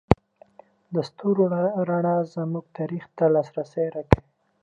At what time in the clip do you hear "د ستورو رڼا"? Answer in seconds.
0.93-2.17